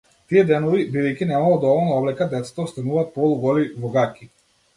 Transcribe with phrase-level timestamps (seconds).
[0.31, 4.31] Тие денови, бидејќи немало доволно облека, децата остануваат полуголи, во гаќи.